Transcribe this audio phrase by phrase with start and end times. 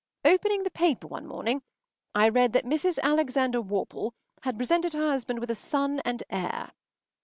[0.25, 1.61] Opening the paper one morning,
[2.15, 2.97] I read that Mrs.
[3.03, 6.71] Alexander Worple had presented her husband with a son and heir.